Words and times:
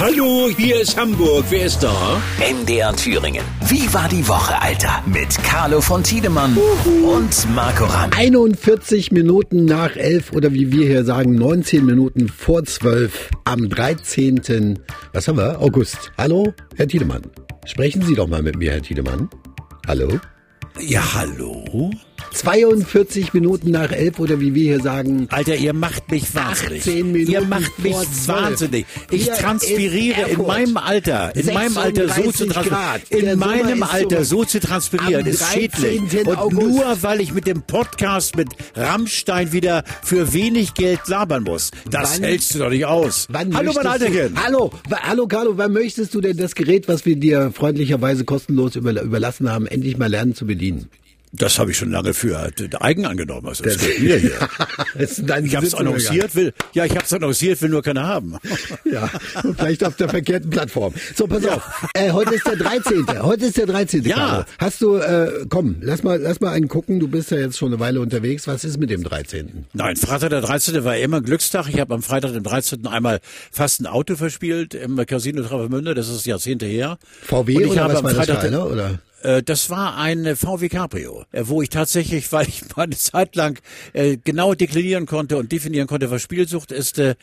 Hallo, 0.00 0.48
hier 0.56 0.80
ist 0.80 0.96
Hamburg. 0.96 1.46
Wer 1.50 1.66
ist 1.66 1.82
da? 1.82 2.22
MDR 2.38 2.94
Thüringen. 2.94 3.44
Wie 3.66 3.92
war 3.92 4.08
die 4.08 4.28
Woche, 4.28 4.56
Alter? 4.62 5.02
Mit 5.06 5.36
Carlo 5.42 5.80
von 5.80 6.04
Tiedemann 6.04 6.56
und 7.04 7.54
Marco 7.56 7.84
Ramm. 7.84 8.10
41 8.16 9.10
Minuten 9.10 9.64
nach 9.64 9.96
11 9.96 10.32
oder 10.34 10.52
wie 10.52 10.70
wir 10.70 10.86
hier 10.86 11.04
sagen, 11.04 11.34
19 11.34 11.84
Minuten 11.84 12.28
vor 12.28 12.62
12 12.62 13.30
am 13.42 13.68
13. 13.68 14.78
Was 15.12 15.26
haben 15.26 15.38
wir? 15.38 15.60
August. 15.60 16.12
Hallo, 16.16 16.54
Herr 16.76 16.86
Tiedemann. 16.86 17.22
Sprechen 17.66 18.02
Sie 18.02 18.14
doch 18.14 18.28
mal 18.28 18.44
mit 18.44 18.56
mir, 18.56 18.70
Herr 18.70 18.82
Tiedemann. 18.82 19.28
Hallo? 19.88 20.20
Ja, 20.78 21.02
hallo? 21.14 21.90
42 22.38 23.34
Minuten 23.34 23.70
nach 23.72 23.90
11 23.90 24.20
oder 24.20 24.38
wie 24.40 24.54
wir 24.54 24.62
hier 24.76 24.80
sagen. 24.80 25.26
Alter, 25.30 25.56
ihr 25.56 25.72
macht 25.74 26.10
mich 26.10 26.32
wahnsinnig. 26.34 26.80
18 26.82 27.12
Minuten 27.12 27.32
ihr 27.32 27.40
macht 27.42 27.78
mich 27.80 27.92
vor 27.92 28.02
12. 28.04 28.28
wahnsinnig. 28.28 28.86
Ich 29.10 29.24
Hier 29.24 29.34
transpiriere 29.34 30.28
in 30.30 30.42
meinem 30.46 30.76
Alter, 30.76 31.34
in 31.34 31.46
meinem 31.52 31.76
Alter 31.76 32.08
so 32.08 32.22
zu 32.30 32.44
36 32.44 32.52
Grad. 32.68 33.00
transpirieren. 33.08 33.32
In 33.32 33.38
meinem 33.40 33.82
Alter 33.82 34.24
so 34.24 34.44
zu 34.44 34.60
transpirieren 34.60 35.26
ist 35.26 35.44
schädlich. 35.52 36.00
13. 36.10 36.26
Und 36.28 36.36
August. 36.38 36.62
nur 36.62 37.02
weil 37.02 37.20
ich 37.20 37.34
mit 37.34 37.46
dem 37.48 37.62
Podcast 37.62 38.36
mit 38.36 38.48
Rammstein 38.76 39.52
wieder 39.52 39.82
für 40.02 40.32
wenig 40.32 40.74
Geld 40.74 41.00
labern 41.08 41.42
muss. 41.42 41.72
Das 41.90 42.16
Wann- 42.18 42.24
hältst 42.24 42.54
du 42.54 42.60
doch 42.60 42.70
nicht 42.70 42.84
aus. 42.86 43.26
Hallo, 43.32 43.72
mein 43.74 43.82
du- 43.84 43.90
Alterchen. 43.90 44.42
Hallo, 44.44 44.70
hallo 45.02 45.26
Carlo, 45.26 45.56
wann 45.58 45.72
möchtest 45.72 46.14
du 46.14 46.20
denn 46.20 46.36
das 46.36 46.54
Gerät, 46.54 46.86
was 46.86 47.04
wir 47.04 47.16
dir 47.16 47.50
freundlicherweise 47.52 48.24
kostenlos 48.24 48.76
über, 48.76 49.02
überlassen 49.02 49.50
haben, 49.50 49.66
endlich 49.66 49.98
mal 49.98 50.06
lernen 50.08 50.34
zu 50.36 50.46
bedienen? 50.46 50.88
Das 51.32 51.58
habe 51.58 51.70
ich 51.70 51.76
schon 51.76 51.90
lange 51.90 52.14
für 52.14 52.34
äh, 52.58 52.76
eigen 52.80 53.04
angenommen. 53.06 53.46
Also, 53.48 53.64
das 53.64 53.78
geht 53.78 54.00
mir 54.00 54.16
hier. 54.16 54.32
Das 54.98 55.18
Ich 55.18 55.56
habe 55.56 55.66
es 55.66 55.74
annonciert, 55.74 56.34
will, 56.34 56.52
ja, 56.72 56.84
ich 56.84 56.92
habe 56.92 57.04
es 57.04 57.12
annonciert, 57.12 57.60
will 57.62 57.68
nur 57.70 57.82
keiner 57.82 58.06
haben. 58.06 58.36
Ja, 58.90 59.10
vielleicht 59.56 59.84
auf 59.84 59.96
der 59.96 60.08
verkehrten 60.08 60.48
Plattform. 60.50 60.94
So, 61.14 61.26
pass 61.26 61.44
auf. 61.46 61.62
Äh, 61.94 62.10
heute 62.12 62.34
ist 62.34 62.46
der 62.46 62.56
13. 62.56 63.06
Heute 63.22 63.46
ist 63.46 63.56
der 63.58 63.66
13. 63.66 64.02
Ja. 64.04 64.16
Carlo. 64.16 64.44
Hast 64.58 64.80
du, 64.80 64.96
äh, 64.96 65.44
komm, 65.50 65.76
lass 65.80 66.02
mal, 66.02 66.18
lass 66.18 66.40
mal 66.40 66.52
einen 66.52 66.68
gucken. 66.68 66.98
Du 67.00 67.08
bist 67.08 67.30
ja 67.30 67.36
jetzt 67.38 67.58
schon 67.58 67.68
eine 67.72 67.80
Weile 67.80 68.00
unterwegs. 68.00 68.46
Was 68.46 68.64
ist 68.64 68.78
mit 68.78 68.88
dem 68.90 69.02
13.? 69.04 69.66
Nein, 69.74 69.96
Freitag 69.96 70.30
der 70.30 70.40
13. 70.40 70.84
war 70.84 70.96
immer 70.96 71.18
ein 71.18 71.22
Glückstag. 71.24 71.68
Ich 71.68 71.78
habe 71.78 71.92
am 71.94 72.02
Freitag 72.02 72.32
den 72.32 72.42
13. 72.42 72.86
einmal 72.86 73.20
fast 73.52 73.80
ein 73.80 73.86
Auto 73.86 74.16
verspielt 74.16 74.72
im 74.74 74.96
Casino 75.04 75.42
Travemünde. 75.42 75.94
Das 75.94 76.08
ist 76.08 76.24
Jahrzehnte 76.26 76.64
her. 76.66 76.98
VW 77.26 77.56
Und 77.56 77.62
ich 77.64 77.70
oder 77.72 77.82
habe 77.84 77.92
was 77.92 77.98
am 78.00 78.04
das 78.06 78.14
Freitag 78.14 78.40
den- 78.40 78.54
einer, 78.54 78.66
oder? 78.70 78.98
Äh, 79.22 79.42
Das 79.42 79.70
war 79.70 79.96
ein 79.96 80.24
äh, 80.26 80.36
VW 80.36 80.68
Cabrio, 80.68 81.24
äh, 81.32 81.42
wo 81.46 81.62
ich 81.62 81.68
tatsächlich, 81.70 82.30
weil 82.32 82.48
ich 82.48 82.62
mal 82.76 82.84
eine 82.84 82.96
Zeit 82.96 83.36
lang 83.36 83.58
genau 84.24 84.54
deklinieren 84.54 85.06
konnte 85.06 85.36
und 85.36 85.50
definieren 85.50 85.86
konnte, 85.86 86.10
was 86.10 86.22
Spielsucht 86.22 86.72
ist, 86.72 86.98
äh, 86.98 87.14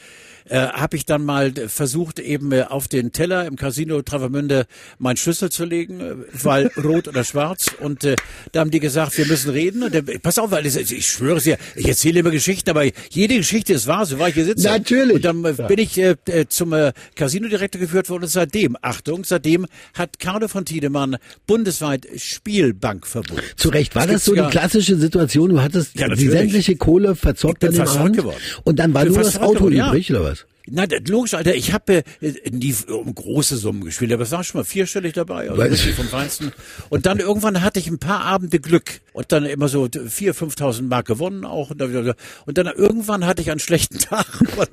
habe 0.50 0.98
ich 0.98 1.06
dann 1.06 1.24
mal 1.24 1.54
versucht, 1.68 2.20
eben 2.20 2.54
auf 2.64 2.88
den 2.88 3.12
Teller 3.12 3.46
im 3.46 3.56
Casino 3.56 4.02
Travemünde 4.02 4.66
meinen 5.00 5.18
Schlüssel 5.18 5.50
zu 5.52 5.66
legen, 5.66 6.26
weil 6.34 6.68
rot 6.84 7.08
oder 7.08 7.24
schwarz. 7.24 7.72
Und 7.80 8.04
äh, 8.04 8.16
da 8.52 8.62
haben 8.62 8.72
die 8.72 8.80
gesagt, 8.80 9.18
wir 9.18 9.28
müssen 9.28 9.52
reden. 9.52 9.84
Und 9.84 9.96
äh, 9.96 10.20
pass 10.20 10.38
auf, 10.38 10.52
weil 10.52 10.64
das, 10.64 10.76
ich 10.76 11.08
schwöre 11.08 11.38
es 11.38 11.44
dir, 11.44 11.58
ich 11.76 11.88
erzähle 11.88 12.20
immer 12.20 12.32
Geschichten, 12.32 12.70
aber 12.70 12.84
jede 13.10 13.38
Geschichte 13.38 13.74
ist 13.74 13.88
wahr, 13.88 14.06
so 14.06 14.20
war 14.20 14.30
ich 14.30 14.36
hier 14.36 14.46
sitze. 14.46 14.68
Natürlich. 14.68 15.16
Und 15.16 15.26
dann 15.26 15.46
äh, 15.46 15.54
bin 15.68 15.80
ich 15.80 15.98
äh, 15.98 16.16
zum 16.50 16.74
äh, 16.74 16.94
Casino-Direktor 17.16 17.80
geführt 17.80 18.10
worden 18.10 18.24
und 18.24 18.30
seitdem, 18.30 18.78
Achtung, 18.82 19.24
seitdem 19.24 19.68
hat 19.94 20.20
Carlo 20.20 20.48
von 20.48 20.66
Tiedemann 20.66 21.18
bundesweit 21.48 21.85
Spielbankverbot. 22.16 23.42
Zu 23.56 23.70
Recht. 23.70 23.96
War 23.96 24.08
das 24.08 24.26
gibt 24.26 24.38
so 24.38 24.44
die 24.44 24.50
klassische 24.52 24.96
Situation? 24.98 25.50
Du 25.50 25.62
hattest 25.62 25.98
Ja, 26.00 26.08
die 26.10 26.28
sämtliche 26.28 26.76
Kohle 26.76 27.16
verzockt 27.16 27.64
Ich 27.64 27.70
bin 27.70 27.78
fast 27.78 27.98
Abend? 27.98 28.18
geworden. 28.18 28.38
Und 28.64 28.80
dann 28.80 28.94
war 28.94 29.06
nur 29.06 29.18
das 29.18 29.38
Auto 29.38 29.54
geworden, 29.66 29.76
ja. 29.76 29.88
übrig, 29.90 30.12
oder 30.12 30.24
was? 30.24 30.46
Nein, 30.68 30.90
das- 30.90 31.02
logisch, 31.08 31.34
Alter. 31.34 31.54
Ich 31.56 31.74
habe 31.74 32.04
äh, 32.22 32.34
nie 32.52 32.74
um 32.88 33.14
große 33.14 33.58
Summen 33.58 33.84
gespielt, 33.84 34.12
aber 34.14 34.24
es 34.24 34.32
war 34.32 34.44
schon 34.44 34.60
mal 34.62 34.66
vierstellig 34.66 35.14
dabei, 35.14 35.50
also 35.50 35.62
richtig 35.62 35.94
vom 35.96 36.08
Feinsten. 36.08 36.52
Und 36.90 37.06
dann 37.06 37.20
irgendwann 37.20 37.62
hatte 37.62 37.80
ich 37.80 37.88
ein 37.88 38.00
paar 38.00 38.22
Abende 38.22 38.60
Glück 38.60 39.02
und 39.14 39.32
dann 39.32 39.46
immer 39.46 39.68
so 39.68 39.84
4.000, 39.84 40.34
5.000 40.58 40.82
Mark 40.84 41.06
gewonnen 41.08 41.46
auch. 41.46 41.72
Und 41.72 41.80
dann, 41.82 41.90
wieder- 41.92 42.16
und 42.46 42.58
dann 42.58 42.68
irgendwann 42.68 43.26
hatte 43.26 43.42
ich 43.42 43.52
einen 43.52 43.60
schlechten 43.60 44.00
Tag. 44.00 44.26
Und, 44.58 44.70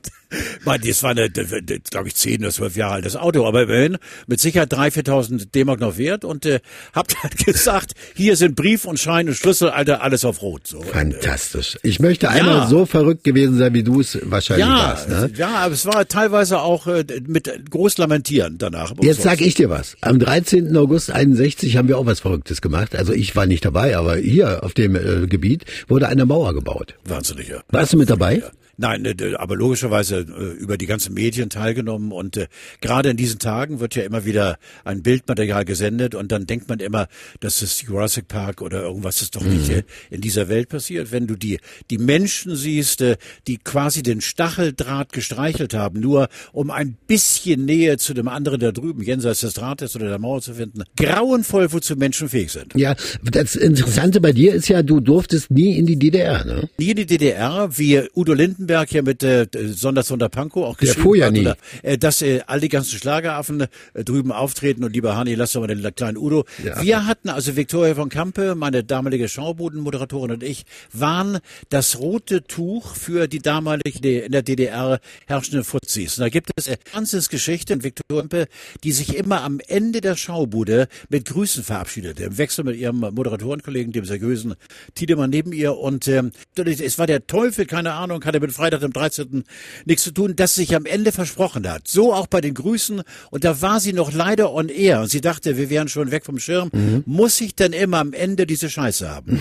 mein, 0.64 0.80
das 0.80 1.02
war 1.02 1.10
eine, 1.10 1.28
glaube 1.30 2.08
ich, 2.08 2.14
10 2.14 2.40
oder 2.40 2.50
12 2.50 2.76
Jahre 2.76 2.94
altes 2.94 3.16
Auto, 3.16 3.46
aber 3.46 3.64
immerhin 3.64 3.98
mit 4.26 4.40
Sicherheit 4.40 4.72
3.000, 4.72 5.04
4.000 5.04 5.50
D-Mark 5.52 5.80
noch 5.80 5.98
wert 5.98 6.24
und 6.24 6.46
äh, 6.46 6.60
hab 6.94 7.08
dann 7.08 7.30
gesagt, 7.44 7.92
hier 8.14 8.36
sind 8.36 8.56
Brief 8.56 8.86
und 8.86 8.98
Schein 8.98 9.28
und 9.28 9.34
Schlüssel, 9.34 9.68
Alter, 9.68 10.02
alles 10.02 10.24
auf 10.24 10.40
Rot. 10.40 10.66
So. 10.66 10.80
Fantastisch. 10.80 11.76
Ich 11.82 12.00
möchte 12.00 12.30
einmal 12.30 12.66
so 12.68 12.86
verrückt 12.86 13.24
gewesen 13.24 13.58
sein, 13.58 13.74
wie 13.74 13.82
du 13.82 14.00
es 14.00 14.18
wahrscheinlich 14.22 14.66
Ja, 14.66 14.72
warst. 14.74 15.08
Ne? 15.10 15.30
ja, 15.36 15.50
aber 15.56 15.74
es 15.82 15.94
war 15.94 16.06
teilweise 16.06 16.60
auch 16.60 16.86
äh, 16.86 17.04
mit 17.26 17.50
groß 17.70 17.98
Lamentieren 17.98 18.56
danach. 18.58 18.92
Jetzt 19.00 19.18
was 19.18 19.24
sag 19.24 19.38
soll's. 19.38 19.48
ich 19.48 19.54
dir 19.54 19.70
was. 19.70 19.96
Am 20.00 20.18
13. 20.18 20.76
August 20.76 21.10
61 21.10 21.76
haben 21.76 21.88
wir 21.88 21.98
auch 21.98 22.06
was 22.06 22.20
Verrücktes 22.20 22.60
gemacht. 22.60 22.94
Also 22.94 23.12
ich 23.12 23.34
war 23.34 23.46
nicht 23.46 23.64
dabei, 23.64 23.96
aber 23.96 24.16
hier 24.16 24.62
auf 24.62 24.74
dem 24.74 24.94
äh, 24.94 25.26
Gebiet 25.26 25.64
wurde 25.88 26.08
eine 26.08 26.24
Mauer 26.24 26.54
gebaut. 26.54 26.94
Wahnsinniger. 27.04 27.62
Warst 27.70 27.92
du 27.92 27.96
mit 27.96 28.10
dabei? 28.10 28.42
Nein, 28.82 29.04
äh, 29.04 29.34
aber 29.36 29.54
logischerweise 29.54 30.26
äh, 30.26 30.60
über 30.60 30.76
die 30.76 30.86
ganzen 30.86 31.14
Medien 31.14 31.50
teilgenommen 31.50 32.10
und 32.10 32.36
äh, 32.36 32.48
gerade 32.80 33.10
in 33.10 33.16
diesen 33.16 33.38
Tagen 33.38 33.78
wird 33.78 33.94
ja 33.94 34.02
immer 34.02 34.24
wieder 34.24 34.58
ein 34.84 35.04
Bildmaterial 35.04 35.64
gesendet 35.64 36.16
und 36.16 36.32
dann 36.32 36.46
denkt 36.46 36.68
man 36.68 36.80
immer, 36.80 37.06
das 37.38 37.62
ist 37.62 37.80
Jurassic 37.82 38.26
Park 38.26 38.60
oder 38.60 38.82
irgendwas 38.82 39.22
ist 39.22 39.36
doch 39.36 39.44
nicht 39.44 39.68
äh, 39.68 39.84
in 40.10 40.20
dieser 40.20 40.48
Welt 40.48 40.68
passiert. 40.68 41.12
Wenn 41.12 41.28
du 41.28 41.36
die 41.36 41.60
die 41.92 41.98
Menschen 41.98 42.56
siehst, 42.56 43.02
äh, 43.02 43.18
die 43.46 43.58
quasi 43.58 44.02
den 44.02 44.20
Stacheldraht 44.20 45.12
gestreichelt 45.12 45.74
haben, 45.74 46.00
nur 46.00 46.28
um 46.52 46.72
ein 46.72 46.96
bisschen 47.06 47.64
Nähe 47.64 47.98
zu 47.98 48.14
dem 48.14 48.26
anderen 48.26 48.58
da 48.58 48.72
drüben, 48.72 49.00
jenseits 49.00 49.42
des 49.42 49.54
Drahtes 49.54 49.94
oder 49.94 50.08
der 50.08 50.18
Mauer 50.18 50.42
zu 50.42 50.54
finden, 50.54 50.82
grauenvoll, 50.96 51.72
wozu 51.72 51.94
Menschen 51.94 52.28
fähig 52.28 52.50
sind. 52.50 52.74
Ja, 52.74 52.96
das 53.22 53.54
Interessante 53.54 54.20
bei 54.20 54.32
dir 54.32 54.54
ist 54.54 54.66
ja, 54.66 54.82
du 54.82 54.98
durftest 54.98 55.52
nie 55.52 55.78
in 55.78 55.86
die 55.86 56.00
DDR, 56.00 56.44
ne? 56.44 56.68
Nie 56.78 56.90
in 56.90 56.96
die 56.96 57.06
DDR, 57.06 57.78
wie 57.78 58.02
Udo 58.16 58.32
Lindenberg 58.32 58.71
hier 58.88 59.02
mit 59.02 59.22
äh, 59.22 59.46
Sonders 59.68 60.10
unter 60.10 60.28
Pankow 60.28 60.64
auch 60.64 60.76
Der 60.76 60.88
geschrieben 60.88 61.14
ja 61.14 61.26
hat. 61.26 61.38
Oder, 61.38 61.56
äh, 61.82 61.98
dass 61.98 62.22
äh, 62.22 62.40
all 62.46 62.60
die 62.60 62.68
ganzen 62.68 62.98
Schlageraffen 62.98 63.62
äh, 63.94 64.04
drüben 64.04 64.32
auftreten 64.32 64.84
und 64.84 64.92
lieber 64.92 65.16
Hani, 65.16 65.34
lass 65.34 65.52
doch 65.52 65.60
mal 65.60 65.68
den 65.68 65.94
kleinen 65.94 66.16
Udo. 66.16 66.44
Ja. 66.64 66.82
Wir 66.82 67.06
hatten, 67.06 67.28
also 67.28 67.56
Viktoria 67.56 67.94
von 67.94 68.08
Kampe, 68.08 68.54
meine 68.54 68.82
damalige 68.82 69.28
Schaubudenmoderatorin 69.28 70.32
und 70.32 70.42
ich, 70.42 70.64
waren 70.92 71.38
das 71.68 71.98
rote 71.98 72.44
Tuch 72.44 72.96
für 72.96 73.28
die 73.28 73.38
damalige 73.38 74.22
in 74.22 74.32
der 74.32 74.42
DDR 74.42 75.00
herrschenden 75.26 75.64
Fuzis. 75.64 76.18
Und 76.18 76.22
da 76.22 76.28
gibt 76.28 76.50
es 76.56 76.66
eine 76.66 76.78
ganze 76.92 77.20
Geschichte 77.28 77.72
in 77.72 77.84
Viktoria 77.84 78.22
Kampe, 78.32 78.48
die 78.82 78.92
sich 78.92 79.16
immer 79.16 79.42
am 79.42 79.60
Ende 79.66 80.00
der 80.00 80.16
Schaubude 80.16 80.88
mit 81.08 81.26
Grüßen 81.26 81.62
verabschiedete, 81.62 82.24
im 82.24 82.38
Wechsel 82.38 82.64
mit 82.64 82.76
ihrem 82.76 83.00
Moderatorenkollegen, 83.00 83.92
dem 83.92 84.04
seriösen 84.04 84.54
Tiedemann 84.94 85.30
neben 85.30 85.52
ihr. 85.52 85.76
Und 85.76 86.08
ähm, 86.08 86.32
es 86.56 86.98
war 86.98 87.06
der 87.06 87.26
Teufel, 87.26 87.66
keine 87.66 87.92
Ahnung, 87.92 88.24
hatte 88.24 88.40
mit 88.40 88.51
Freitag 88.52 88.80
dem 88.80 88.92
13. 88.92 89.44
nichts 89.84 90.04
zu 90.04 90.10
tun, 90.12 90.34
das 90.36 90.54
sich 90.54 90.74
am 90.76 90.86
Ende 90.86 91.12
versprochen 91.12 91.68
hat. 91.68 91.88
So 91.88 92.12
auch 92.14 92.26
bei 92.26 92.40
den 92.40 92.54
Grüßen. 92.54 93.02
Und 93.30 93.44
da 93.44 93.60
war 93.62 93.80
sie 93.80 93.92
noch 93.92 94.12
leider 94.12 94.52
on 94.52 94.68
air. 94.68 95.00
Und 95.00 95.08
sie 95.08 95.20
dachte, 95.20 95.56
wir 95.56 95.70
wären 95.70 95.88
schon 95.88 96.10
weg 96.10 96.24
vom 96.24 96.38
Schirm. 96.38 96.70
Muss 97.06 97.40
ich 97.40 97.54
denn 97.54 97.72
immer 97.72 97.98
am 97.98 98.12
Ende 98.12 98.46
diese 98.46 98.70
Scheiße 98.70 99.08
haben? 99.08 99.40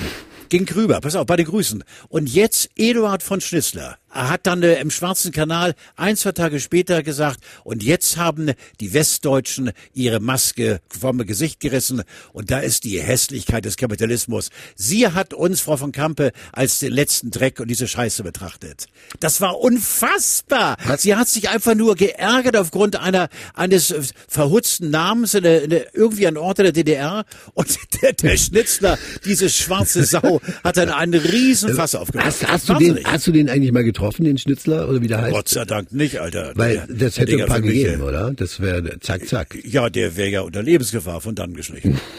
Ging 0.52 0.68
rüber, 0.76 1.00
pass 1.00 1.16
auf, 1.16 1.26
bei 1.26 1.38
den 1.38 1.46
Grüßen. 1.46 1.82
Und 2.10 2.28
jetzt 2.28 2.72
Eduard 2.76 3.24
von 3.24 3.40
Schnitzler. 3.40 3.98
Er 4.14 4.30
hat 4.30 4.46
dann 4.46 4.62
äh, 4.62 4.80
im 4.82 4.92
Schwarzen 4.92 5.32
Kanal 5.32 5.74
ein, 5.96 6.18
zwei 6.18 6.34
Tage 6.34 6.60
später 6.60 7.02
gesagt, 7.02 7.40
und 7.64 7.82
jetzt 7.82 8.18
haben 8.18 8.52
die 8.82 8.94
Westdeutschen 8.94 9.72
ihre 9.94 10.20
Maske 10.20 10.82
vom 10.90 11.26
Gesicht 11.26 11.62
gerissen 11.62 12.04
und 12.34 12.52
da 12.52 12.60
ist 12.60 12.84
die 12.84 13.02
Hässlichkeit 13.02 13.64
des 13.64 13.78
Kapitalismus. 13.78 14.50
Sie 14.76 15.08
hat 15.08 15.34
uns, 15.34 15.62
Frau 15.62 15.78
von 15.78 15.94
Kampe, 15.94 16.34
als 16.52 16.80
den 16.80 16.92
letzten 16.92 17.32
Dreck 17.32 17.62
und 17.62 17.70
diese 17.70 17.88
Scheiße 17.88 18.24
betrachtet. 18.24 18.88
Das 19.22 19.40
war 19.40 19.60
unfassbar. 19.60 20.76
Sie 20.98 21.16
hat 21.16 21.30
sich 21.30 21.48
einfach 21.48 21.76
nur 21.76 21.96
geärgert 21.96 22.58
aufgrund 22.58 22.98
einer 22.98 23.30
eines 23.54 23.96
verhutzten 24.28 24.90
Namens 24.90 25.36
in 25.36 25.44
der, 25.44 25.64
in 25.64 25.70
der, 25.70 25.96
irgendwie 25.96 26.28
an 26.28 26.36
Ort 26.36 26.58
der 26.58 26.74
DDR 26.74 27.24
und 27.54 27.78
der, 28.02 28.12
der 28.12 28.36
Schnitzler, 28.36 28.98
diese 29.24 29.50
schwarze 29.50 30.04
Sau, 30.04 30.41
hat 30.64 30.78
dann 30.78 30.90
einen 30.90 31.20
riesen 31.20 31.74
Fass 31.74 31.96
aufgemacht. 31.96 32.28
Hast, 32.28 32.48
hast, 32.48 32.70
du 32.70 32.74
den, 32.76 33.00
hast 33.04 33.28
du 33.28 33.32
den 33.32 33.50
eigentlich 33.50 33.72
mal 33.72 33.84
getroffen, 33.84 34.24
den 34.26 34.38
Schnitzler, 34.38 34.90
oder 34.90 35.02
wie 35.02 35.08
der 35.08 35.22
heißt? 35.22 35.34
Gott 35.34 35.50
sei 35.50 35.66
Dank 35.66 35.92
nicht, 35.94 36.20
Alter. 36.20 36.54
Weil 36.56 36.84
Der- 36.88 36.96
das 37.10 37.18
hätte 37.18 37.32
Digga 37.32 37.44
ein 37.46 37.50
paar 37.50 37.62
gegeben, 37.62 38.02
äh, 38.02 38.04
oder? 38.04 38.34
Das 38.36 38.60
wäre 38.60 39.00
zack, 39.00 39.28
zack. 39.28 39.58
Ja, 39.64 39.90
der 39.90 40.16
wäre 40.18 40.30
ja 40.30 40.42
unter 40.42 40.64
Lebensgefahr 40.64 41.22
von 41.22 41.36
dann 41.36 41.54
geschlichen. 41.54 42.00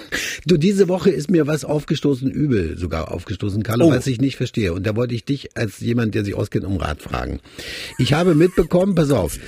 Du, 0.44 0.56
diese 0.56 0.88
Woche 0.88 1.10
ist 1.10 1.30
mir 1.30 1.46
was 1.46 1.64
aufgestoßen, 1.64 2.28
übel 2.28 2.76
sogar 2.76 3.12
aufgestoßen, 3.12 3.62
Carlo, 3.62 3.86
Oh. 3.86 3.90
was 3.92 4.08
ich 4.08 4.20
nicht 4.20 4.36
verstehe. 4.36 4.72
Und 4.72 4.84
da 4.86 4.96
wollte 4.96 5.14
ich 5.14 5.24
dich 5.24 5.56
als 5.56 5.78
jemand, 5.78 6.16
der 6.16 6.24
sich 6.24 6.34
auskennt, 6.34 6.64
um 6.64 6.78
Rat 6.78 7.00
fragen. 7.00 7.38
Ich 7.98 8.12
habe 8.12 8.34
mitbekommen, 8.34 8.96
pass 8.96 9.12
auf, 9.12 9.38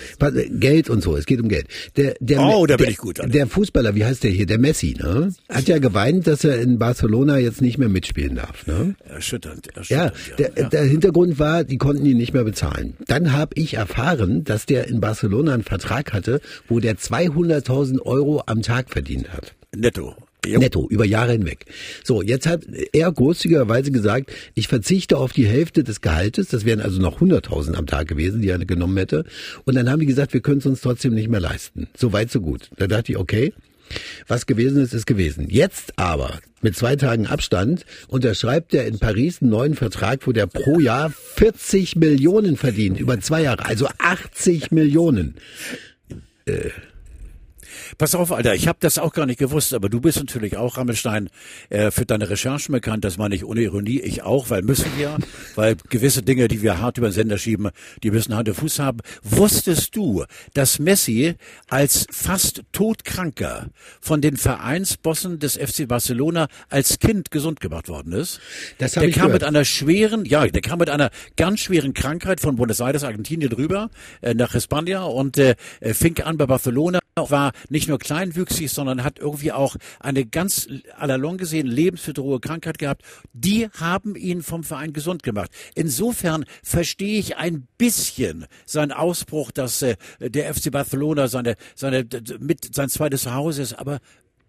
Geld 0.50 0.91
und 0.91 1.03
so, 1.03 1.17
es 1.17 1.27
geht 1.27 1.41
um 1.41 1.49
Geld. 1.49 1.67
Der, 1.97 2.15
der, 2.20 2.41
Oh, 2.43 2.65
da 2.67 2.77
bin 2.77 2.85
der, 2.85 2.93
ich 2.93 2.99
gut, 2.99 3.19
Alter. 3.19 3.32
Der 3.32 3.49
Fußballer, 3.49 3.97
wie 3.97 4.05
heißt 4.05 4.23
der 4.23 4.31
hier? 4.31 4.47
Der 4.47 4.59
Messi, 4.59 4.94
ne? 4.97 5.35
Hat 5.49 5.67
ja 5.67 5.79
geweint, 5.79 6.29
dass 6.29 6.44
er 6.44 6.61
in 6.61 6.79
Barcelona 6.79 7.38
jetzt 7.38 7.61
nicht 7.61 7.79
mehr 7.79 7.88
mitspielen 7.88 8.37
darf. 8.37 8.54
Ne? 8.67 8.95
Erschütternd, 9.09 9.69
Ja, 9.89 10.06
erschütternd. 10.06 10.56
der, 10.59 10.69
der 10.69 10.85
Hintergrund 10.85 11.39
war, 11.39 11.65
die 11.65 11.77
konnten 11.79 12.05
ihn 12.06 12.17
nicht 12.17 12.33
mehr 12.35 12.45
bezahlen. 12.45 12.95
Dann 13.06 13.33
habe 13.33 13.53
ich 13.56 13.75
erfahren, 13.75 14.45
dass 14.45 14.67
der 14.67 14.89
in 14.89 15.01
Barcelona 15.01 15.55
einen 15.55 15.62
Vertrag 15.65 16.12
hatte, 16.12 16.41
wo 16.69 16.81
der 16.81 16.97
200.000 16.97 18.01
Euro 18.03 18.43
am 18.47 18.62
Tag 18.62 18.91
verdient 18.91 19.33
hat. 19.33 19.55
Netto. 19.75 20.15
Jo. 20.47 20.61
Netto, 20.61 20.87
über 20.91 21.06
Jahre 21.06 21.33
hinweg. 21.33 21.65
So, 22.03 22.21
jetzt 22.21 22.47
hat 22.47 22.67
er 22.93 23.11
großzügigerweise 23.11 23.91
gesagt, 23.91 24.31
ich 24.55 24.69
verzichte 24.69 25.17
auf 25.17 25.33
die 25.33 25.47
Hälfte 25.47 25.85
des 25.85 26.03
Gehaltes, 26.03 26.49
das 26.49 26.67
wären 26.67 26.81
also 26.83 27.01
noch 27.01 27.21
100.000 27.21 27.75
am 27.75 27.87
Tag 27.87 28.09
gewesen, 28.09 28.43
die 28.43 28.49
er 28.51 28.59
genommen 28.59 28.97
hätte. 28.99 29.25
Und 29.65 29.75
dann 29.75 29.91
haben 29.91 30.01
die 30.01 30.06
gesagt, 30.06 30.35
wir 30.35 30.41
können 30.43 30.59
es 30.59 30.67
uns 30.67 30.83
trotzdem 30.83 31.15
nicht 31.15 31.31
mehr 31.31 31.41
leisten. 31.41 31.89
So 31.97 32.12
weit, 32.12 32.31
so 32.31 32.43
gut. 32.43 32.69
Da 32.77 32.87
dachte 32.87 33.12
ich, 33.12 33.19
okay, 33.19 33.55
was 34.27 34.47
gewesen 34.47 34.83
ist, 34.83 34.95
ist 34.95 35.07
gewesen. 35.07 35.49
Jetzt 35.49 35.93
aber, 35.97 36.39
mit 36.63 36.77
zwei 36.77 36.97
Tagen 36.97 37.27
Abstand, 37.27 37.85
unterschreibt 38.09 38.75
er 38.75 38.87
in 38.87 38.99
Paris 38.99 39.41
einen 39.41 39.51
neuen 39.51 39.75
Vertrag, 39.75 40.27
wo 40.27 40.33
der 40.33 40.47
pro 40.47 40.81
Jahr 40.81 41.11
40 41.11 41.97
Millionen 41.97 42.57
verdient, 42.57 42.99
über 42.99 43.21
zwei 43.21 43.43
Jahre, 43.43 43.67
also 43.67 43.89
80 43.99 44.71
Millionen. 44.71 45.37
Pass 47.99 48.15
auf, 48.15 48.33
Alter, 48.33 48.55
ich 48.55 48.69
habe 48.69 48.79
das 48.81 48.99
auch 48.99 49.13
gar 49.13 49.27
nicht 49.27 49.39
gewusst, 49.39 49.75
aber 49.75 49.89
du 49.89 50.01
bist 50.01 50.19
natürlich 50.19 50.57
auch, 50.57 50.77
Rammelstein, 50.77 51.31
äh, 51.71 51.91
für 51.91 52.07
deine 52.07 52.29
Recherchen 52.29 52.73
bekannt. 52.73 53.05
Das 53.05 53.19
meine 53.19 53.35
ich 53.35 53.45
ohne 53.45 53.63
Ironie, 53.63 54.01
ich 54.01 54.23
auch, 54.23 54.51
weil 54.51 54.63
müssen 54.63 54.91
wir, 54.97 55.17
weil 55.55 55.77
gewisse 55.91 56.23
Dinge, 56.23 56.49
die 56.49 56.63
wir 56.63 56.81
hart 56.81 56.99
über 56.99 57.09
den 57.09 57.13
Sender 57.13 57.39
schieben, 57.39 57.71
die 58.03 58.11
müssen 58.11 58.35
Hand 58.35 58.49
und 58.49 58.55
Fuß 58.55 58.79
haben. 58.79 58.99
Wusstest 59.23 59.97
du, 59.97 60.25
dass 60.55 60.79
Messi 60.79 61.35
als 61.69 62.07
fast 62.11 62.63
todkranker 62.73 63.69
von 64.01 64.21
den 64.21 64.37
Vereinsbossen 64.37 65.39
des 65.39 65.57
FC 65.57 65.87
Barcelona 65.89 66.49
als 66.69 66.99
Kind 66.99 67.31
gesund 67.31 67.61
gemacht 67.61 67.89
worden 67.89 68.13
ist? 68.13 68.41
Das 68.79 68.93
der 68.93 69.11
kam 69.11 69.13
gehört. 69.13 69.33
mit 69.33 69.45
einer 69.45 69.65
schweren, 69.65 70.25
ja, 70.25 70.47
der 70.47 70.63
kam 70.63 70.79
mit 70.79 70.91
einer 70.91 71.11
ganz 71.37 71.61
schweren 71.61 71.95
Krankheit 71.95 72.41
von 72.41 72.57
Buenos 72.57 72.81
Aires, 72.81 73.05
Argentinien 73.05 73.53
rüber 73.53 73.91
äh, 74.21 74.35
nach 74.35 74.53
Hispania 74.53 75.03
und 75.03 75.39
äh, 75.39 75.55
fing 75.93 76.21
an 76.21 76.37
bei 76.37 76.47
Barcelona, 76.47 76.99
war 77.17 77.53
nicht 77.69 77.89
nur 77.89 77.99
kleinwüchsig, 77.99 78.71
sondern 78.71 79.05
hat 79.05 79.19
irgendwie 79.19 79.53
auch 79.53 79.77
eine 80.01 80.25
ganz 80.27 80.69
à 80.99 81.06
la 81.06 81.17
longue 81.17 81.39
gesehen 81.39 81.67
lebensbedrohliche 81.67 82.41
Krankheit 82.41 82.79
gehabt. 82.79 83.03
Die 83.33 83.69
haben 83.69 84.17
ihn 84.17 84.43
vom 84.43 84.65
Verein 84.65 84.93
gesund 84.93 85.23
gemacht. 85.23 85.51
Insofern 85.75 86.45
verstehe 86.62 87.19
ich 87.19 87.37
ein 87.37 87.67
bisschen 87.79 88.47
seinen 88.67 88.93
Ausbruch, 88.93 89.51
dass 89.51 89.83
äh, 89.83 89.97
der 90.21 90.55
FC 90.55 90.71
Barcelona 90.71 91.29
seine, 91.29 91.56
seine, 91.75 92.06
mit 92.39 92.75
sein 92.75 92.89
zweites 92.89 93.23
Zuhause 93.23 93.62
ist, 93.62 93.75
aber 93.75 94.01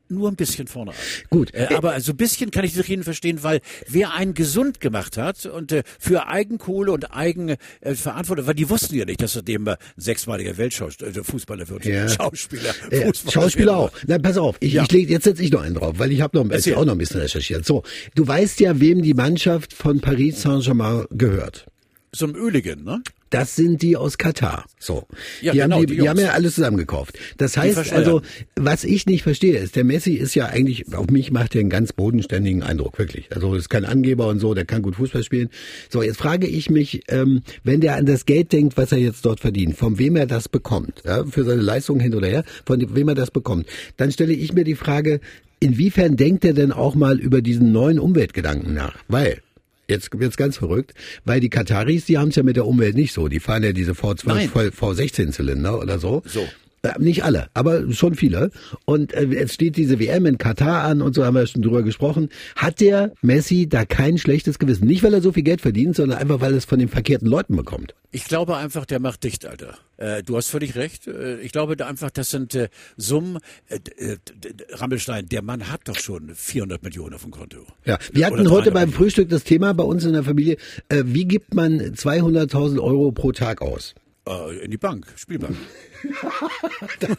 nur 0.10 0.30
ein 0.30 0.36
bisschen 0.36 0.68
vorne 0.68 0.92
an. 0.92 0.98
Gut. 1.30 1.54
Äh, 1.54 1.68
aber 1.76 2.00
so 2.02 2.12
ein 2.14 2.18
bisschen 2.18 2.52
kann 2.52 2.64
ich 2.66 2.74
die 2.74 2.80
Reden 2.82 3.04
verstehen, 3.04 3.44
weil 3.44 3.62
wer 3.88 4.14
einen 4.14 4.34
gesund 4.34 4.80
gemacht 4.80 5.18
hat 5.18 5.46
und 5.46 5.72
äh, 5.72 5.84
für 6.00 6.28
Eigenkohle 6.28 6.92
und 6.92 7.12
Eigenverantwortung, 7.14 7.58
äh, 7.82 7.96
Verantwortung- 7.96 8.48
weil 8.48 8.54
die 8.56 8.70
wussten 8.70 8.96
ja 8.96 9.06
nicht, 9.06 9.22
dass 9.22 9.36
er 9.36 9.42
dem 9.42 9.68
äh, 9.68 9.78
sechsmaliger 9.98 10.58
Weltschauspieler, 10.58 11.16
äh, 11.16 11.24
Fußballer 11.24 11.68
wird, 11.70 11.86
Ja. 11.86 12.08
Schauspieler, 12.10 12.74
Fußballer 12.74 13.32
Schauspieler 13.32 13.78
auch. 13.78 13.92
Na, 14.08 14.18
pass 14.20 14.38
auf, 14.38 14.58
ich, 14.60 14.74
Ja. 14.74 14.84
ich 14.84 14.92
leg, 14.92 15.10
jetzt 15.10 15.24
setze 15.24 15.44
ich 15.44 15.52
noch 15.52 15.62
einen 15.62 15.76
drauf, 15.76 15.96
weil 15.98 16.12
ich 16.12 16.22
habe 16.22 16.38
noch, 16.38 16.46
auch 16.76 16.86
noch 16.86 16.92
ein 16.94 16.98
bisschen 16.98 17.22
recherchiert. 17.22 17.66
So, 17.66 17.84
du 18.16 18.28
weißt 18.28 18.60
ja, 18.60 18.80
wem 18.80 19.02
die 19.02 19.14
Mannschaft 19.14 19.74
von 19.74 20.02
Paris 20.02 20.42
Saint-Germain 20.42 21.06
gehört. 21.12 21.66
So 22.14 22.26
ein 22.28 22.36
Öligen, 22.36 22.84
ne? 22.84 23.02
Das 23.30 23.56
sind 23.56 23.82
die 23.82 23.98
aus 23.98 24.18
Katar. 24.18 24.66
So. 24.80 25.08
Ja, 25.42 25.52
die, 25.52 25.60
genau, 25.60 25.76
haben 25.76 25.86
die, 25.88 25.96
die 25.96 26.02
die, 26.02 26.10
haben 26.10 26.20
ja 26.20 26.30
alles 26.30 26.56
zusammengekauft. 26.56 27.18
Das 27.38 27.58
heißt 27.58 27.92
also, 27.92 28.22
was 28.56 28.84
ich 28.84 29.06
nicht 29.08 29.24
verstehe, 29.24 29.58
ist, 29.58 29.76
der 29.76 29.84
Messi 29.84 30.14
ist 30.14 30.36
ja 30.36 30.46
eigentlich, 30.46 30.94
auf 30.96 31.10
mich 31.10 31.32
macht 31.32 31.56
er 31.56 31.62
einen 31.62 31.70
ganz 31.70 31.92
bodenständigen 31.92 32.64
Eindruck, 32.64 33.00
wirklich. 33.00 33.34
Also 33.34 33.56
ist 33.56 33.70
kein 33.70 33.86
Angeber 33.86 34.28
und 34.28 34.40
so, 34.40 34.54
der 34.54 34.66
kann 34.66 34.82
gut 34.82 34.96
Fußball 34.96 35.24
spielen. 35.24 35.50
So, 35.90 36.04
jetzt 36.04 36.18
frage 36.18 36.48
ich 36.48 36.70
mich, 36.70 37.04
ähm, 37.08 37.42
wenn 37.64 37.82
der 37.82 37.96
an 37.96 38.06
das 38.06 38.26
Geld 38.26 38.54
denkt, 38.54 38.78
was 38.78 38.92
er 38.92 39.00
jetzt 39.00 39.26
dort 39.26 39.40
verdient, 39.40 39.76
von 39.76 39.98
wem 39.98 40.16
er 40.16 40.28
das 40.28 40.48
bekommt, 40.48 41.02
ja, 41.04 41.26
für 41.26 41.44
seine 41.44 41.62
Leistung 41.62 42.00
hin 42.00 42.14
oder 42.14 42.28
her, 42.28 42.44
von 42.66 42.96
wem 42.96 43.08
er 43.08 43.16
das 43.16 43.32
bekommt, 43.32 43.68
dann 43.98 44.12
stelle 44.12 44.34
ich 44.34 44.54
mir 44.54 44.64
die 44.64 44.76
Frage, 44.76 45.20
inwiefern 45.60 46.16
denkt 46.16 46.46
er 46.46 46.54
denn 46.54 46.72
auch 46.72 46.96
mal 46.96 47.20
über 47.20 47.42
diesen 47.42 47.72
neuen 47.72 48.00
Umweltgedanken 48.00 48.74
nach? 48.74 48.96
Weil, 49.08 49.42
Jetzt 49.88 50.10
wird's 50.18 50.38
ganz 50.38 50.58
verrückt, 50.58 50.94
weil 51.26 51.40
die 51.40 51.50
Kataris, 51.50 52.06
die 52.06 52.18
haben 52.18 52.30
es 52.30 52.36
ja 52.36 52.44
mit 52.44 52.56
der 52.56 52.66
Umwelt 52.66 52.96
nicht 52.96 53.14
so. 53.14 53.28
Die 53.28 53.40
fahren 53.40 53.64
ja 53.64 53.72
diese 53.72 53.92
V12, 53.92 54.28
Nein. 54.28 54.50
V16-Zylinder 54.50 55.80
oder 55.80 56.00
so. 56.00 56.24
So. 56.26 56.48
Äh, 56.86 57.00
Nicht 57.00 57.24
alle, 57.24 57.50
aber 57.54 57.92
schon 57.92 58.16
viele. 58.16 58.52
Und 58.86 59.14
äh, 59.14 59.26
jetzt 59.26 59.54
steht 59.54 59.78
diese 59.78 60.00
WM 60.00 60.26
in 60.26 60.38
Katar 60.38 60.84
an 60.84 61.02
und 61.02 61.16
so 61.16 61.26
haben 61.26 61.36
wir 61.36 61.46
schon 61.48 61.62
drüber 61.62 61.84
gesprochen. 61.84 62.30
Hat 62.56 62.80
der 62.80 63.14
Messi 63.22 63.68
da 63.68 63.86
kein 63.86 64.18
schlechtes 64.18 64.60
Gewissen? 64.60 64.86
Nicht, 64.86 65.04
weil 65.04 65.14
er 65.14 65.22
so 65.22 65.32
viel 65.32 65.44
Geld 65.44 65.62
verdient, 65.62 65.96
sondern 65.96 66.20
einfach, 66.20 66.42
weil 66.42 66.52
er 66.52 66.58
es 66.58 66.66
von 66.66 66.80
den 66.80 66.90
verkehrten 66.90 67.28
Leuten 67.28 67.56
bekommt. 67.56 67.96
Ich 68.12 68.26
glaube 68.26 68.56
einfach, 68.56 68.86
der 68.86 69.00
macht 69.00 69.24
dicht, 69.24 69.46
Alter. 69.46 69.78
Äh, 69.98 70.24
du 70.24 70.38
hast 70.38 70.48
völlig 70.48 70.76
recht. 70.76 71.08
Äh, 71.08 71.40
ich 71.40 71.52
glaube 71.52 71.76
da 71.76 71.88
einfach, 71.88 72.12
das 72.12 72.32
sind 72.32 72.56
äh, 72.56 72.70
Summen. 72.98 73.40
Äh, 73.68 73.80
Rammelstein, 74.70 75.28
der 75.28 75.42
Mann 75.42 75.72
hat 75.72 75.82
doch 75.86 75.98
schon 76.00 76.34
400 76.34 76.84
Millionen 76.84 77.14
auf 77.14 77.24
dem 77.24 77.32
Konto. 77.32 77.66
Ja, 77.86 77.98
wir 78.12 78.26
hatten 78.26 78.40
Oder 78.42 78.52
heute 78.52 78.72
300 78.72 78.74
beim. 78.74 78.92
Frühstück 78.92 79.30
das 79.30 79.44
Thema 79.44 79.74
bei 79.74 79.84
uns 79.84 80.06
in 80.06 80.14
der 80.14 80.24
Familie, 80.24 80.58
wie 80.90 81.26
gibt 81.26 81.54
man 81.54 81.80
200.000 81.80 82.80
Euro 82.80 83.12
pro 83.12 83.32
Tag 83.32 83.62
aus? 83.62 83.96
Äh, 84.28 84.64
in 84.66 84.72
die 84.72 84.78
Bank, 84.78 85.06
Spielbank. 85.16 85.56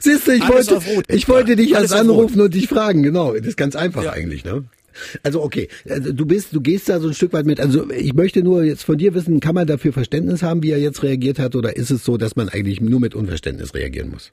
Siehst 0.00 0.26
du, 0.26 0.32
ich 0.32 0.42
Alles 0.42 0.70
wollte, 0.70 0.82
ich 1.14 1.28
wollte 1.28 1.56
dich 1.56 1.72
erst 1.72 1.92
Rot. 1.92 2.00
anrufen 2.00 2.40
und 2.40 2.54
dich 2.54 2.68
fragen, 2.68 3.02
genau. 3.02 3.34
Das 3.34 3.46
ist 3.46 3.56
ganz 3.56 3.76
einfach 3.76 4.02
Ja. 4.04 4.12
eigentlich, 4.12 4.44
ne? 4.44 4.64
Also 5.22 5.42
okay, 5.42 5.68
also 5.88 6.12
du 6.12 6.26
bist, 6.26 6.48
du 6.52 6.60
gehst 6.60 6.88
da 6.90 7.00
so 7.00 7.08
ein 7.08 7.14
Stück 7.14 7.32
weit 7.32 7.46
mit. 7.46 7.60
Also 7.60 7.90
ich 7.90 8.12
möchte 8.12 8.42
nur 8.42 8.62
jetzt 8.62 8.82
von 8.84 8.98
dir 8.98 9.14
wissen, 9.14 9.40
kann 9.40 9.54
man 9.54 9.66
dafür 9.66 9.92
Verständnis 9.92 10.42
haben, 10.42 10.62
wie 10.62 10.70
er 10.70 10.78
jetzt 10.78 11.02
reagiert 11.02 11.38
hat, 11.38 11.56
oder 11.56 11.76
ist 11.76 11.90
es 11.90 12.04
so, 12.04 12.18
dass 12.18 12.36
man 12.36 12.48
eigentlich 12.50 12.80
nur 12.82 13.00
mit 13.00 13.14
Unverständnis 13.14 13.72
reagieren 13.74 14.10
muss? 14.10 14.32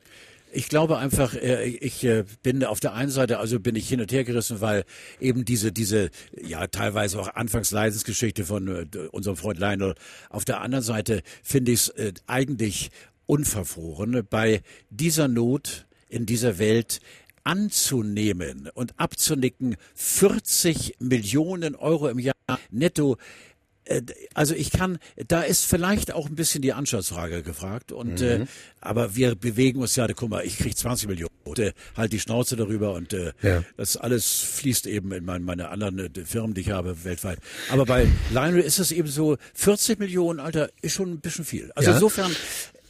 Ich 0.51 0.67
glaube 0.67 0.97
einfach, 0.97 1.35
äh, 1.35 1.65
ich 1.65 2.03
äh, 2.03 2.23
bin 2.41 2.63
auf 2.63 2.79
der 2.79 2.93
einen 2.93 3.11
Seite, 3.11 3.39
also 3.39 3.59
bin 3.59 3.75
ich 3.75 3.87
hin 3.87 4.01
und 4.01 4.11
her 4.11 4.23
gerissen, 4.23 4.61
weil 4.61 4.83
eben 5.19 5.45
diese, 5.45 5.71
diese, 5.71 6.09
ja, 6.41 6.67
teilweise 6.67 7.19
auch 7.19 7.35
Anfangsleidensgeschichte 7.35 8.45
von 8.45 8.67
äh, 8.67 8.85
unserem 9.11 9.37
Freund 9.37 9.59
Lionel. 9.59 9.95
Auf 10.29 10.45
der 10.45 10.61
anderen 10.61 10.83
Seite 10.83 11.21
finde 11.43 11.71
ich 11.71 11.91
es 11.95 12.13
eigentlich 12.25 12.89
unverfroren, 13.27 14.25
bei 14.27 14.61
dieser 14.89 15.27
Not 15.27 15.85
in 16.07 16.25
dieser 16.25 16.57
Welt 16.57 16.99
anzunehmen 17.43 18.69
und 18.73 18.99
abzunicken 18.99 19.75
40 19.95 20.95
Millionen 20.99 21.75
Euro 21.75 22.09
im 22.09 22.19
Jahr 22.19 22.35
netto 22.71 23.17
also 24.33 24.53
ich 24.55 24.71
kann, 24.71 24.99
da 25.27 25.41
ist 25.41 25.65
vielleicht 25.65 26.13
auch 26.13 26.27
ein 26.27 26.35
bisschen 26.35 26.61
die 26.61 26.73
Anschlussfrage 26.73 27.41
gefragt 27.43 27.91
und 27.91 28.21
äh, 28.21 28.45
aber 28.81 29.15
wir 29.15 29.35
bewegen 29.35 29.79
uns 29.81 29.95
ja, 29.95 30.07
guck 30.13 30.29
mal, 30.29 30.45
ich 30.45 30.57
krieg 30.57 30.77
20 30.77 31.07
Millionen, 31.09 31.31
äh, 31.57 31.71
halt 31.97 32.13
die 32.13 32.19
Schnauze 32.19 32.55
darüber 32.55 32.93
und 32.93 33.13
äh, 33.13 33.33
Ja. 33.41 33.63
das 33.77 33.97
alles 33.97 34.41
fließt 34.41 34.85
eben 34.87 35.11
in 35.11 35.25
mein, 35.25 35.43
meine 35.43 35.69
anderen 35.69 35.99
äh, 35.99 36.09
Firmen, 36.25 36.53
die 36.53 36.61
ich 36.61 36.69
habe 36.71 37.03
weltweit. 37.03 37.39
Aber 37.71 37.85
bei 37.85 38.07
Lionel 38.31 38.61
ist 38.61 38.79
es 38.79 38.91
eben 38.91 39.07
so, 39.07 39.37
40 39.55 39.99
Millionen, 39.99 40.39
Alter, 40.39 40.69
ist 40.81 40.93
schon 40.93 41.11
ein 41.11 41.19
bisschen 41.19 41.45
viel. 41.45 41.71
Also 41.75 41.89
Ja. 41.89 41.95
insofern 41.95 42.31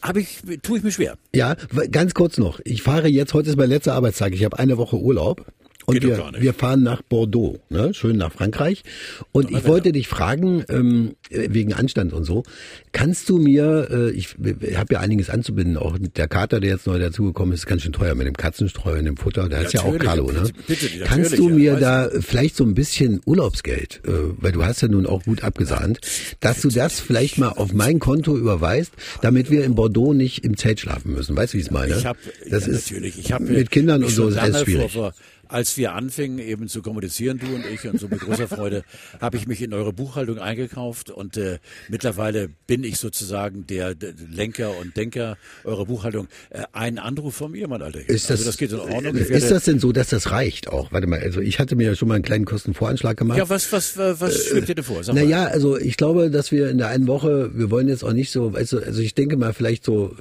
habe 0.01 0.21
ich, 0.21 0.41
tue 0.61 0.77
ich 0.77 0.83
mir 0.83 0.91
schwer. 0.91 1.17
Ja, 1.35 1.55
ganz 1.91 2.13
kurz 2.13 2.37
noch. 2.37 2.59
Ich 2.63 2.81
fahre 2.83 3.07
jetzt, 3.07 3.33
heute 3.33 3.49
ist 3.49 3.57
mein 3.57 3.69
letzter 3.69 3.93
Arbeitstag, 3.93 4.33
ich 4.33 4.43
habe 4.45 4.57
eine 4.59 4.77
Woche 4.77 4.97
Urlaub. 4.97 5.45
Und 5.85 6.03
wir, 6.03 6.31
wir 6.37 6.53
fahren 6.53 6.83
nach 6.83 7.01
Bordeaux, 7.01 7.59
ne? 7.69 7.93
schön 7.93 8.17
nach 8.17 8.31
Frankreich. 8.31 8.83
Und 9.31 9.49
ich 9.49 9.65
wollte 9.65 9.91
dich 9.91 10.07
fragen, 10.07 10.63
ähm, 10.69 11.15
äh, 11.31 11.47
wegen 11.49 11.73
Anstand 11.73 12.13
und 12.13 12.25
so, 12.25 12.43
kannst 12.91 13.27
du 13.29 13.39
mir, 13.39 13.87
äh, 13.89 14.11
ich 14.11 14.35
habe 14.75 14.93
ja 14.93 14.99
einiges 14.99 15.29
anzubinden, 15.29 15.77
auch 15.77 15.97
der 15.97 16.27
Kater, 16.27 16.59
der 16.59 16.71
jetzt 16.71 16.85
neu 16.85 16.99
dazugekommen 16.99 17.53
ist, 17.53 17.61
ist 17.61 17.65
ganz 17.65 17.81
schön 17.81 17.91
teuer 17.91 18.13
mit 18.13 18.27
dem 18.27 18.37
Katzenstreu 18.37 18.99
und 18.99 19.05
dem 19.05 19.17
Futter, 19.17 19.49
da 19.49 19.61
ist 19.61 19.73
ja 19.73 19.81
auch 19.81 19.97
Carlo, 19.97 20.31
ne? 20.31 20.43
bitte, 20.67 20.85
bitte, 20.85 21.05
kannst 21.05 21.37
du 21.37 21.49
mir 21.49 21.77
da 21.77 22.09
vielleicht 22.19 22.55
so 22.55 22.65
ein 22.65 22.75
bisschen 22.75 23.21
Urlaubsgeld, 23.25 24.01
äh, 24.05 24.11
weil 24.37 24.51
du 24.51 24.63
hast 24.63 24.81
ja 24.81 24.87
nun 24.87 25.07
auch 25.07 25.23
gut 25.23 25.43
abgesahnt, 25.43 25.99
dass 26.39 26.61
du 26.61 26.69
das 26.69 26.99
vielleicht 26.99 27.37
mal 27.39 27.49
auf 27.49 27.73
mein 27.73 27.99
Konto 27.99 28.37
überweist, 28.37 28.91
damit 29.21 29.49
wir 29.49 29.63
in 29.63 29.75
Bordeaux 29.75 30.13
nicht 30.13 30.43
im 30.43 30.55
Zelt 30.55 30.79
schlafen 30.79 31.13
müssen. 31.13 31.35
Weißt 31.35 31.53
du, 31.53 31.57
wie 31.57 31.61
ich 31.61 31.67
es 31.67 31.71
meine? 31.71 31.95
Ich 31.97 32.05
habe 32.05 32.19
das 32.49 32.67
ja, 32.67 32.73
ist 32.73 32.91
natürlich. 32.91 33.17
Ich 33.17 33.31
habe 33.31 33.45
mit 33.45 33.71
Kindern 33.71 34.03
und 34.03 34.11
so 34.11 34.27
ist 34.27 34.37
alles 34.37 34.61
schwierig. 34.61 34.91
Vor, 34.91 35.11
vor, 35.11 35.13
als 35.49 35.75
wir 35.77 35.93
anfingen 35.93 36.39
eben 36.39 36.67
zu 36.67 36.81
kommunizieren, 36.81 37.39
du 37.39 37.47
und 37.53 37.65
ich, 37.65 37.87
und 37.87 37.99
so 37.99 38.07
mit 38.07 38.21
großer 38.21 38.47
Freude, 38.47 38.83
habe 39.21 39.37
ich 39.37 39.47
mich 39.47 39.61
in 39.61 39.73
eure 39.73 39.91
Buchhaltung 39.91 40.39
eingekauft 40.39 41.09
und 41.09 41.37
äh, 41.37 41.59
mittlerweile 41.89 42.49
bin 42.67 42.83
ich 42.83 42.97
sozusagen 42.97 43.67
der, 43.67 43.95
Lenker 44.31 44.77
und 44.77 44.95
Denker 44.95 45.37
eurer 45.63 45.85
Buchhaltung. 45.85 46.27
Äh, 46.49 46.63
ein 46.71 46.97
Anruf 46.99 47.35
von 47.35 47.51
mir, 47.51 47.67
mein 47.67 47.81
Alter. 47.81 47.99
Ist 48.07 48.29
das, 48.29 48.39
also 48.39 48.45
das 48.45 48.57
geht 48.57 48.71
in 48.71 48.79
Ordnung. 48.79 49.15
Ist 49.15 49.29
werde- 49.29 49.49
das 49.49 49.65
denn 49.65 49.79
so, 49.79 49.91
dass 49.91 50.09
das 50.09 50.31
reicht 50.31 50.69
auch? 50.69 50.91
Warte 50.91 51.07
mal, 51.07 51.19
also 51.19 51.41
ich 51.41 51.59
hatte 51.59 51.75
mir 51.75 51.87
ja 51.87 51.95
schon 51.95 52.07
mal 52.07 52.15
einen 52.15 52.23
kleinen 52.23 52.45
Kostenvoranschlag 52.45 53.17
gemacht. 53.17 53.37
ja, 53.37 53.49
was, 53.49 53.71
was, 53.71 53.97
was, 53.97 54.21
was 54.21 54.45
schwebt 54.45 54.69
dir 54.69 54.75
denn 54.75 54.83
vor? 54.83 55.03
Sag. 55.03 55.15
Naja, 55.15 55.45
also 55.45 55.77
ich 55.77 55.97
glaube, 55.97 56.29
dass 56.29 56.51
wir 56.51 56.69
in 56.69 56.77
der 56.77 56.87
einen 56.87 57.07
Woche, 57.07 57.51
wir 57.53 57.71
wollen 57.71 57.87
jetzt 57.87 58.03
auch 58.03 58.13
nicht 58.13 58.31
so, 58.31 58.49
du, 58.49 58.57
also 58.57 59.01
ich 59.01 59.15
denke 59.15 59.37
mal 59.37 59.53
vielleicht 59.53 59.83
so 59.83 60.15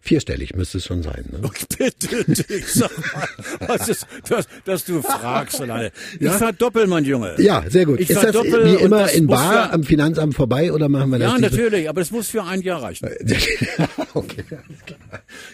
Vierstellig 0.00 0.54
müsste 0.54 0.78
es 0.78 0.84
schon 0.86 1.02
sein. 1.02 1.24
Ne? 1.30 1.38
Bitte 1.78 2.24
dich, 2.24 2.66
sag 2.66 2.90
mal, 3.14 3.28
was 3.68 3.88
ist, 3.88 4.06
dass, 4.28 4.46
dass 4.64 4.84
du 4.84 5.02
fragst 5.02 5.60
alleine. 5.60 5.90
Ich 6.20 6.30
verdoppel, 6.30 6.86
mein 6.86 7.04
Junge. 7.04 7.34
Ja, 7.38 7.64
sehr 7.68 7.86
gut. 7.86 8.00
Ich 8.00 8.10
ist 8.10 8.22
das 8.22 8.34
wie 8.34 8.74
immer 8.82 9.00
das 9.00 9.14
in 9.14 9.26
Bar 9.26 9.68
für- 9.68 9.72
am 9.74 9.84
Finanzamt 9.84 10.34
vorbei 10.34 10.72
oder 10.72 10.88
machen 10.88 11.10
wir 11.10 11.18
das? 11.18 11.32
Ja, 11.32 11.38
natürlich, 11.38 11.88
aber 11.88 12.00
das 12.00 12.10
muss 12.10 12.28
für 12.28 12.44
ein 12.44 12.60
Jahr 12.62 12.82
reichen. 12.82 13.08
okay, 14.14 14.44
alles 14.50 14.84
klar. 14.86 14.98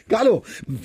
Carlo, 0.08 0.42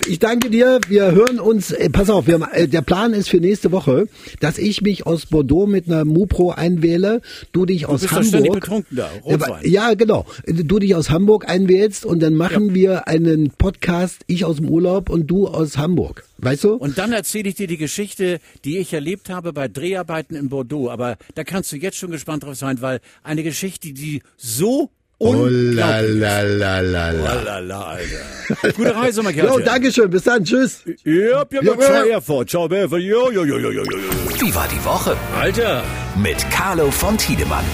ich 0.08 0.18
danke 0.18 0.50
dir. 0.50 0.80
Wir 0.88 1.12
hören 1.12 1.40
uns. 1.40 1.70
Äh, 1.72 1.90
pass 1.90 2.10
auf, 2.10 2.26
haben- 2.28 2.44
äh, 2.52 2.68
der 2.68 2.82
Plan 2.82 3.12
ist 3.14 3.28
für 3.28 3.38
nächste 3.38 3.72
Woche, 3.72 4.06
dass 4.40 4.58
ich 4.58 4.82
mich 4.82 5.06
aus 5.06 5.26
Bordeaux 5.26 5.66
mit 5.66 5.86
einer 5.88 6.04
Mupro 6.04 6.50
einwähle, 6.52 7.20
du 7.52 7.66
dich 7.66 7.86
aus 7.86 8.02
bist 8.02 8.12
doch 8.14 8.22
ständig 8.22 8.52
Hamburg. 8.52 8.86
da, 8.90 9.10
Ja. 9.26 9.88
Ja, 9.88 9.94
genau. 9.94 10.26
Du 10.46 10.78
dich 10.78 10.94
aus 10.94 11.10
Hamburg 11.10 11.48
einwählst 11.48 12.04
und 12.04 12.20
dann 12.22 12.34
machen 12.34 12.74
wir 12.74 13.08
einen 13.26 13.50
Podcast, 13.50 14.22
ich 14.26 14.44
aus 14.44 14.56
dem 14.56 14.68
Urlaub 14.68 15.08
und 15.10 15.26
du 15.26 15.48
aus 15.48 15.76
Hamburg. 15.78 16.24
Weißt 16.38 16.64
du? 16.64 16.74
Und 16.74 16.98
dann 16.98 17.12
erzähle 17.12 17.48
ich 17.48 17.54
dir 17.54 17.66
die 17.66 17.76
Geschichte, 17.78 18.38
die 18.64 18.78
ich 18.78 18.92
erlebt 18.92 19.30
habe 19.30 19.52
bei 19.52 19.68
Dreharbeiten 19.68 20.36
in 20.36 20.48
Bordeaux. 20.48 20.90
Aber 20.90 21.16
da 21.34 21.44
kannst 21.44 21.72
du 21.72 21.76
jetzt 21.76 21.96
schon 21.96 22.10
gespannt 22.10 22.44
drauf 22.44 22.56
sein, 22.56 22.80
weil 22.80 23.00
eine 23.22 23.42
Geschichte, 23.42 23.92
die 23.92 24.22
so 24.36 24.90
Oh 25.20 25.32
la 25.32 26.00
unglaublich 26.00 26.18
la 26.20 26.40
la 26.42 26.80
la 26.80 27.10
ist. 27.10 27.22
la. 27.22 27.40
Oh 27.40 27.44
la 27.44 27.58
la, 27.60 27.80
Alter. 27.84 28.72
Gute 28.76 28.96
Reise, 28.96 29.22
mein 29.22 29.34
Jo, 29.36 29.42
Kerlchen. 29.44 29.64
danke 29.64 29.92
schön. 29.92 30.10
Bis 30.10 30.24
dann. 30.24 30.44
Tschüss. 30.44 30.82
Ja, 31.04 31.12
ja, 31.12 31.44
Ja, 31.52 31.62
ciao, 31.62 31.78
ja. 31.78 32.04
Erfurt. 32.06 32.50
Ciao. 32.50 32.66
Jo, 32.68 33.30
jo, 33.30 33.30
jo, 33.30 33.44
jo, 33.44 33.58
jo, 33.58 33.70
jo, 33.70 33.82
jo. 33.84 33.98
Wie 34.40 34.54
war 34.54 34.66
die 34.68 34.84
Woche? 34.84 35.16
Alter. 35.40 35.84
Mit 36.20 36.38
Carlo 36.50 36.90
von 36.90 37.16
Tiedemann. 37.16 37.64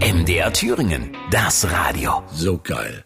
MDR 0.00 0.52
Thüringen. 0.52 1.10
Das 1.30 1.66
Radio. 1.72 2.22
So 2.34 2.60
geil. 2.62 3.04